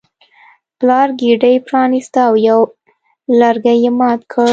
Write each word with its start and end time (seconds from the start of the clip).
پلار 0.79 1.07
ګېډۍ 1.19 1.55
پرانیسته 1.67 2.19
او 2.29 2.33
یو 2.47 2.47
یو 2.47 2.59
لرګی 3.39 3.75
یې 3.83 3.91
مات 3.99 4.21
کړ. 4.31 4.49